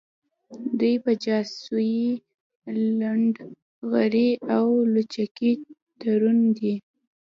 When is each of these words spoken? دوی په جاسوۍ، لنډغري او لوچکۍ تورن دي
دوی 0.79 0.95
په 1.03 1.11
جاسوۍ، 1.23 1.95
لنډغري 2.99 4.29
او 4.55 4.65
لوچکۍ 4.93 5.53
تورن 6.01 6.39
دي 6.57 6.73